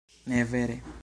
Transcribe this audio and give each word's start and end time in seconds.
Ne 0.27 0.45
vere. 0.51 0.81